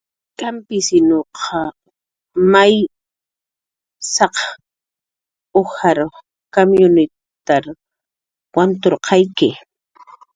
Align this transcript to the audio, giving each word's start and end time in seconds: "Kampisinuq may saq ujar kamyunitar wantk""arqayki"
"Kampisinuq 0.39 1.37
may 2.51 2.73
saq 4.15 4.35
ujar 5.59 5.99
kamyunitar 6.53 7.63
wantk""arqayki" 8.55 9.49